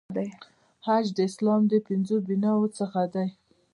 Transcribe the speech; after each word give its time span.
حج 0.85 1.05
د 1.17 1.19
اسلام 1.29 1.61
د 1.67 1.73
پنځو 1.87 2.15
بناوو 2.27 2.73
څخه 2.79 3.01
دی. 3.13 3.27